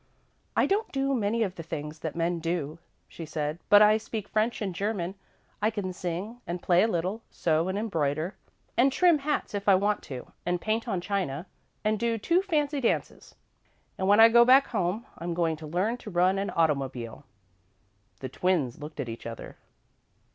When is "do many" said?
0.91-1.43